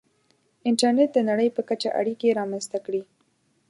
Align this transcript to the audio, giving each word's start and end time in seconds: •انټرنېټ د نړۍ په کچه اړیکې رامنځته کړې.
•انټرنېټ 0.67 1.09
د 1.13 1.19
نړۍ 1.29 1.49
په 1.55 1.61
کچه 1.69 1.89
اړیکې 1.99 2.35
رامنځته 2.39 2.77
کړې. 2.85 3.01